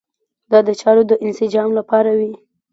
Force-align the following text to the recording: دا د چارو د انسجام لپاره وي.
دا 0.51 0.59
د 0.67 0.69
چارو 0.81 1.03
د 1.09 1.11
انسجام 1.25 1.69
لپاره 1.79 2.11
وي. 2.19 2.33